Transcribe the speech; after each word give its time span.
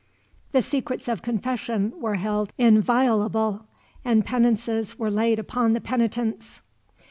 The 0.51 0.63
secrets 0.63 1.07
of 1.07 1.21
confession 1.21 1.93
were 1.95 2.15
held 2.15 2.53
inviolable, 2.57 3.65
and 4.03 4.25
penances 4.25 4.97
were 4.97 5.11
laid 5.11 5.37
upon 5.37 5.73
the 5.73 5.79
penitents. 5.81 6.61